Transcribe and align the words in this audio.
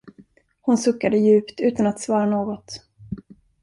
Hon 0.61 0.77
suckade 0.77 1.17
djupt, 1.17 1.59
utan 1.61 1.87
att 1.87 1.99
svara 1.99 2.25
något. 2.25 2.81